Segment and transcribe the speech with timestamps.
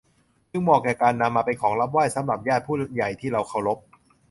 [0.51, 3.77] จึงเหมาะแก่การนำมาเป็นของรับไหว้สำหรับญาติผู้ใหญ่ที่เราเคารพ